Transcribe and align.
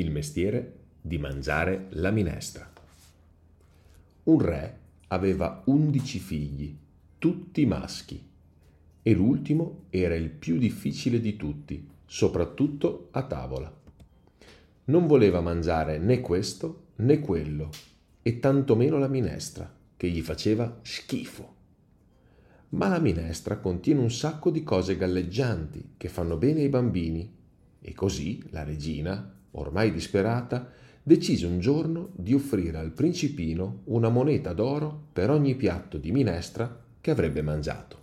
il 0.00 0.10
mestiere 0.10 0.78
di 1.00 1.18
mangiare 1.18 1.86
la 1.90 2.10
minestra. 2.10 2.70
Un 4.24 4.40
re 4.40 4.78
aveva 5.08 5.62
undici 5.66 6.18
figli, 6.18 6.76
tutti 7.18 7.66
maschi, 7.66 8.28
e 9.02 9.14
l'ultimo 9.14 9.84
era 9.90 10.14
il 10.14 10.30
più 10.30 10.58
difficile 10.58 11.20
di 11.20 11.36
tutti, 11.36 11.88
soprattutto 12.04 13.08
a 13.12 13.22
tavola. 13.22 13.78
Non 14.84 15.06
voleva 15.06 15.40
mangiare 15.40 15.98
né 15.98 16.20
questo 16.20 16.88
né 16.96 17.20
quello, 17.20 17.70
e 18.22 18.38
tantomeno 18.38 18.98
la 18.98 19.08
minestra, 19.08 19.72
che 19.96 20.08
gli 20.08 20.20
faceva 20.20 20.78
schifo. 20.82 21.54
Ma 22.70 22.88
la 22.88 22.98
minestra 22.98 23.58
contiene 23.58 24.00
un 24.00 24.10
sacco 24.10 24.50
di 24.50 24.62
cose 24.62 24.96
galleggianti 24.96 25.94
che 25.96 26.08
fanno 26.08 26.36
bene 26.36 26.60
ai 26.60 26.68
bambini, 26.68 27.38
e 27.80 27.94
così 27.94 28.42
la 28.50 28.62
regina, 28.62 29.34
ormai 29.52 29.92
disperata, 29.92 30.70
decise 31.02 31.46
un 31.46 31.60
giorno 31.60 32.10
di 32.14 32.34
offrire 32.34 32.78
al 32.78 32.92
principino 32.92 33.80
una 33.84 34.08
moneta 34.08 34.52
d'oro 34.52 35.08
per 35.12 35.30
ogni 35.30 35.54
piatto 35.54 35.98
di 35.98 36.12
minestra 36.12 36.84
che 37.00 37.10
avrebbe 37.10 37.42
mangiato. 37.42 37.98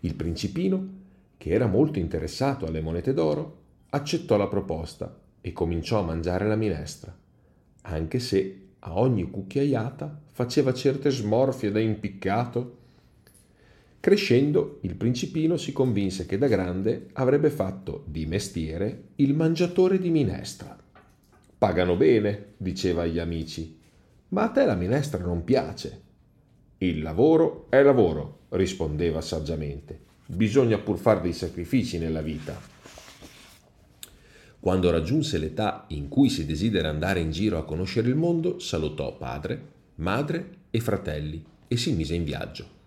Il 0.00 0.14
principino, 0.14 0.98
che 1.36 1.50
era 1.50 1.66
molto 1.66 1.98
interessato 1.98 2.66
alle 2.66 2.80
monete 2.80 3.12
d'oro, 3.12 3.58
accettò 3.90 4.36
la 4.36 4.48
proposta 4.48 5.18
e 5.40 5.52
cominciò 5.52 6.00
a 6.00 6.04
mangiare 6.04 6.46
la 6.46 6.56
minestra, 6.56 7.16
anche 7.82 8.18
se 8.18 8.68
a 8.80 8.98
ogni 8.98 9.30
cucchiaiata 9.30 10.22
faceva 10.30 10.72
certe 10.72 11.10
smorfie 11.10 11.70
da 11.70 11.80
impiccato. 11.80 12.78
Crescendo, 14.00 14.78
il 14.80 14.94
principino 14.94 15.58
si 15.58 15.72
convinse 15.72 16.24
che 16.24 16.38
da 16.38 16.46
grande 16.46 17.08
avrebbe 17.12 17.50
fatto 17.50 18.02
di 18.06 18.24
mestiere 18.24 19.08
il 19.16 19.34
mangiatore 19.34 19.98
di 19.98 20.08
minestra. 20.08 20.74
Pagano 21.58 21.96
bene, 21.96 22.54
diceva 22.56 23.02
agli 23.02 23.18
amici, 23.18 23.78
ma 24.28 24.44
a 24.44 24.48
te 24.48 24.64
la 24.64 24.74
minestra 24.74 25.22
non 25.22 25.44
piace. 25.44 26.00
Il 26.78 27.02
lavoro 27.02 27.66
è 27.68 27.82
lavoro, 27.82 28.46
rispondeva 28.50 29.20
saggiamente. 29.20 30.00
Bisogna 30.24 30.78
pur 30.78 30.96
fare 30.96 31.20
dei 31.20 31.34
sacrifici 31.34 31.98
nella 31.98 32.22
vita. 32.22 32.58
Quando 34.58 34.90
raggiunse 34.90 35.36
l'età 35.36 35.84
in 35.88 36.08
cui 36.08 36.30
si 36.30 36.46
desidera 36.46 36.88
andare 36.88 37.20
in 37.20 37.30
giro 37.30 37.58
a 37.58 37.66
conoscere 37.66 38.08
il 38.08 38.16
mondo, 38.16 38.58
salutò 38.60 39.14
padre, 39.18 39.62
madre 39.96 40.56
e 40.70 40.80
fratelli 40.80 41.44
e 41.68 41.76
si 41.76 41.92
mise 41.92 42.14
in 42.14 42.24
viaggio. 42.24 42.79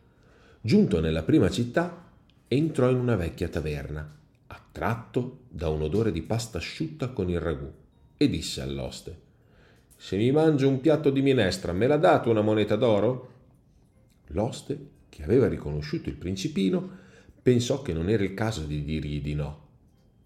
Giunto 0.65 1.01
nella 1.01 1.23
prima 1.23 1.49
città, 1.49 2.09
entrò 2.47 2.89
in 2.89 2.95
una 2.95 3.17
vecchia 3.17 3.49
taverna, 3.49 4.09
attratto 4.47 5.39
da 5.49 5.67
un 5.67 5.81
odore 5.81 6.13
di 6.13 6.21
pasta 6.21 6.57
asciutta 6.57 7.09
con 7.09 7.29
il 7.29 7.41
ragù 7.41 7.69
e 8.15 8.29
disse 8.29 8.61
all'oste 8.61 9.19
Se 9.97 10.15
mi 10.15 10.31
mangio 10.31 10.69
un 10.69 10.79
piatto 10.79 11.09
di 11.09 11.21
minestra, 11.21 11.73
me 11.73 11.85
la 11.85 11.97
date 11.97 12.29
una 12.29 12.39
moneta 12.39 12.77
d'oro? 12.77 13.31
L'oste, 14.27 14.87
che 15.09 15.21
aveva 15.21 15.49
riconosciuto 15.49 16.07
il 16.07 16.15
principino, 16.15 16.89
pensò 17.41 17.81
che 17.81 17.91
non 17.91 18.07
era 18.07 18.23
il 18.23 18.33
caso 18.33 18.61
di 18.61 18.85
dirgli 18.85 19.21
di 19.21 19.33
no 19.33 19.67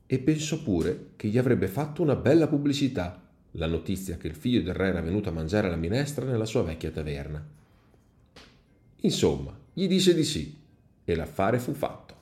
e 0.05 0.19
pensò 0.19 0.61
pure 0.61 1.13
che 1.15 1.29
gli 1.29 1.39
avrebbe 1.39 1.67
fatto 1.67 2.03
una 2.03 2.15
bella 2.15 2.47
pubblicità 2.47 3.23
la 3.53 3.65
notizia 3.65 4.17
che 4.17 4.27
il 4.27 4.35
figlio 4.35 4.61
del 4.61 4.75
re 4.75 4.89
era 4.89 5.01
venuto 5.01 5.29
a 5.29 5.31
mangiare 5.31 5.67
la 5.67 5.75
minestra 5.75 6.25
nella 6.25 6.45
sua 6.45 6.61
vecchia 6.61 6.91
taverna. 6.91 7.43
Insomma, 9.01 9.57
gli 9.73 9.87
disse 9.87 10.13
di 10.13 10.23
sì 10.23 10.57
e 11.03 11.15
l'affare 11.15 11.59
fu 11.59 11.73
fatto. 11.73 12.15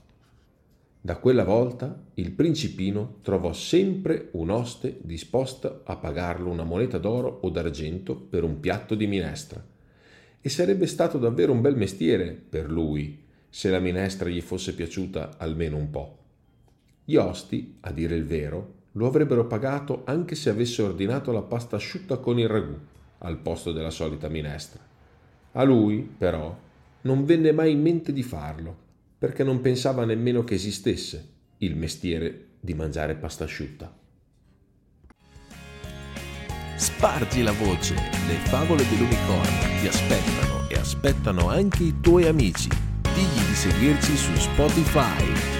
Da 0.99 1.17
quella 1.17 1.43
volta 1.43 2.03
il 2.15 2.31
principino 2.31 3.17
trovò 3.21 3.53
sempre 3.53 4.29
un 4.31 4.49
oste 4.49 4.97
disposto 5.01 5.81
a 5.85 5.95
pagarlo 5.97 6.49
una 6.49 6.63
moneta 6.63 6.97
d'oro 6.97 7.39
o 7.43 7.49
d'argento 7.49 8.15
per 8.15 8.43
un 8.43 8.59
piatto 8.59 8.95
di 8.95 9.05
minestra. 9.05 9.63
E 10.41 10.49
sarebbe 10.49 10.87
stato 10.87 11.17
davvero 11.17 11.51
un 11.51 11.61
bel 11.61 11.75
mestiere 11.75 12.31
per 12.31 12.71
lui 12.71 13.23
se 13.47 13.69
la 13.69 13.79
minestra 13.79 14.29
gli 14.29 14.41
fosse 14.41 14.73
piaciuta 14.73 15.37
almeno 15.37 15.77
un 15.77 15.89
po'. 15.89 16.17
Gli 17.05 17.15
osti, 17.15 17.77
a 17.81 17.91
dire 17.91 18.15
il 18.15 18.25
vero, 18.25 18.73
lo 18.93 19.05
avrebbero 19.05 19.45
pagato 19.45 20.01
anche 20.05 20.35
se 20.35 20.49
avesse 20.49 20.81
ordinato 20.81 21.31
la 21.31 21.43
pasta 21.43 21.75
asciutta 21.75 22.17
con 22.17 22.39
il 22.39 22.47
ragù 22.47 22.77
al 23.19 23.37
posto 23.37 23.71
della 23.71 23.91
solita 23.91 24.27
minestra. 24.27 24.81
A 25.57 25.63
lui, 25.63 25.99
però, 26.17 26.55
non 27.01 27.23
venne 27.23 27.53
mai 27.53 27.71
in 27.71 27.81
mente 27.81 28.11
di 28.11 28.23
farlo 28.23 28.83
perché 29.17 29.43
non 29.43 29.61
pensava 29.61 30.03
nemmeno 30.03 30.43
che 30.43 30.55
esistesse 30.55 31.29
il 31.59 31.77
mestiere 31.77 32.47
di 32.59 32.73
mangiare 32.73 33.15
pasta 33.15 33.45
asciutta. 33.45 33.91
Spargi 36.75 37.41
la 37.41 37.53
voce, 37.53 37.93
le 37.93 38.35
favole 38.43 38.83
dell'unicorno 38.89 39.79
ti 39.79 39.87
aspettano 39.87 40.67
e 40.69 40.75
aspettano 40.75 41.47
anche 41.47 41.83
i 41.83 42.01
tuoi 42.01 42.27
amici. 42.27 42.67
Digli 43.01 43.47
di 43.47 43.55
seguirci 43.55 44.17
su 44.17 44.35
Spotify 44.35 45.54